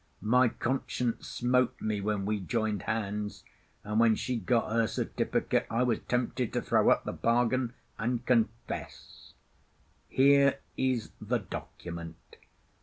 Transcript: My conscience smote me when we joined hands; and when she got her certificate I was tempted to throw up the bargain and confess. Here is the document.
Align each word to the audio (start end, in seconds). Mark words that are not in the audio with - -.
My 0.23 0.47
conscience 0.47 1.27
smote 1.27 1.79
me 1.79 2.01
when 2.01 2.25
we 2.25 2.39
joined 2.39 2.81
hands; 2.81 3.43
and 3.83 3.99
when 3.99 4.15
she 4.15 4.35
got 4.35 4.71
her 4.71 4.87
certificate 4.87 5.67
I 5.69 5.83
was 5.83 5.99
tempted 5.99 6.53
to 6.53 6.61
throw 6.63 6.89
up 6.89 7.03
the 7.03 7.13
bargain 7.13 7.75
and 7.99 8.25
confess. 8.25 9.35
Here 10.09 10.57
is 10.75 11.11
the 11.21 11.37
document. 11.37 12.37